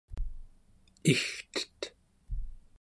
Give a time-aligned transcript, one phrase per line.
[1.11, 1.79] igtet